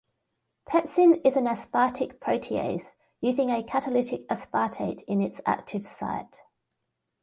[0.67, 6.41] Pepsin is an aspartic protease, using a catalytic aspartate in its active site.